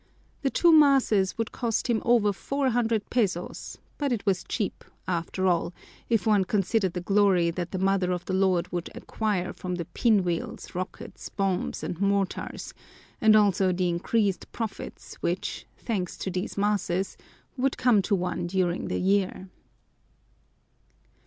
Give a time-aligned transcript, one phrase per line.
[0.41, 5.45] The two masses would cost him over four hundred pesos, but it was cheap, after
[5.45, 5.73] all,
[6.09, 9.85] if one considered the glory that the Mother of the Lord would acquire from the
[9.85, 12.73] pin wheels, rockets, bombs, and mortars,
[13.21, 17.15] and also the increased profits which, thanks to these masses,
[17.55, 19.49] would come to one during the year.